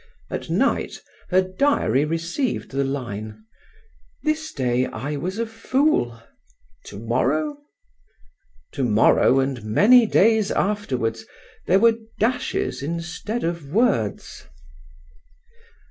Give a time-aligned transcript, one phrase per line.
[0.31, 0.99] At night
[1.29, 3.45] her diary received the line:
[4.23, 6.19] "This day I was a fool.
[6.85, 7.59] To morrow?"
[8.71, 11.27] To morrow and many days afterwards
[11.67, 14.47] there were dashes instead of words.